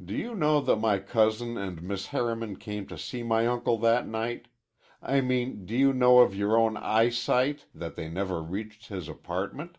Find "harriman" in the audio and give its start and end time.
2.14-2.54